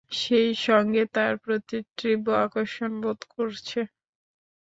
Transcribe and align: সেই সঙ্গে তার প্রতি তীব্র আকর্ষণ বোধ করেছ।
সেই 0.17 0.51
সঙ্গে 0.67 1.03
তার 1.15 1.33
প্রতি 1.43 1.77
তীব্র 1.97 2.29
আকর্ষণ 2.45 2.91
বোধ 3.03 3.19
করেছ। 3.33 3.69